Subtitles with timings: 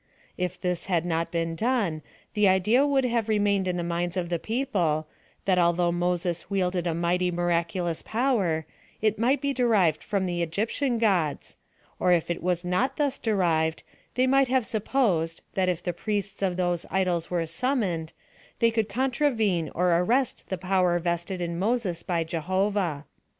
[0.35, 2.01] If this had not been done,
[2.35, 5.07] tlie idea would have remained in the minds of the peo ple,
[5.45, 8.65] that although Moses wielded a mighty miracu lous power,
[8.99, 11.57] it might be derived from the Egyptian gods,
[11.99, 13.83] or if it was not thus derived,
[14.15, 18.11] they might have supposed, that if the priests of those idols were summoned,
[18.57, 23.05] they could contravene or arrest the power vested in Moses by Jehovah.